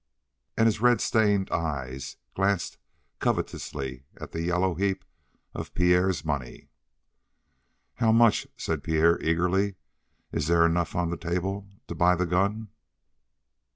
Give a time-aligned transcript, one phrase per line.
[0.57, 2.79] And his red stained eyes glanced
[3.19, 5.05] covetously at the yellow heap
[5.53, 6.69] of Pierre's money.
[7.93, 9.75] "How much?" said Pierre eagerly.
[10.31, 12.69] "Is there enough on the table to buy the gun?"